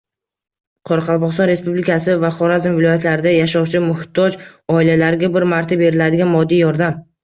Qoraqalpog‘iston 0.89 1.47
Respublikasi 1.51 2.17
va 2.25 2.33
Xorazm 2.41 2.79
viloyatlarida 2.81 3.37
yashovchi 3.37 3.85
muhtoj 3.87 4.41
oilalarga 4.81 5.35
bir 5.41 5.51
marta 5.57 5.83
beriladigan 5.87 6.37
moddiy 6.39 6.69
yordam 6.69 7.03